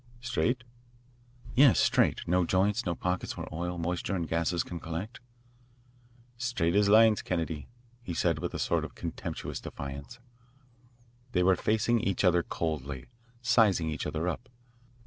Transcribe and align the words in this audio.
"Straight? 0.19 0.63
"Yes, 1.53 1.79
straight 1.79 2.27
no 2.27 2.43
joints, 2.43 2.87
no 2.87 2.95
pockets 2.95 3.37
where 3.37 3.47
oil, 3.53 3.77
moisture, 3.77 4.15
and 4.15 4.27
gases 4.27 4.63
can 4.63 4.79
collect." 4.79 5.19
"Straight 6.39 6.75
as 6.75 6.89
lines, 6.89 7.21
Kennedy," 7.21 7.67
he 8.01 8.15
said 8.15 8.39
with 8.39 8.55
a 8.55 8.57
sort 8.57 8.83
of 8.83 8.95
contemptuous 8.95 9.59
defiance. 9.61 10.17
They 11.33 11.43
were 11.43 11.55
facing 11.55 11.99
each 11.99 12.23
other 12.23 12.41
coldly, 12.41 13.09
sizing 13.43 13.91
each 13.91 14.07
other 14.07 14.27
up. 14.27 14.49